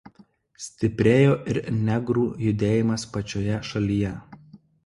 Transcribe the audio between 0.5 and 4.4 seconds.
Stiprėjo ir negrų judėjimas pačioje šalyje.